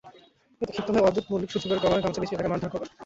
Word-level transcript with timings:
এতে 0.61 0.71
ক্ষিপ্ত 0.71 0.89
হয়ে 0.91 1.03
ওয়াদুদ 1.03 1.25
মল্লিক 1.29 1.49
সজীবের 1.51 1.81
গলায় 1.83 2.03
গামছা 2.03 2.21
পেঁচিয়ে 2.21 2.39
তাকে 2.39 2.51
মারধর 2.51 2.71
করেন। 2.73 2.89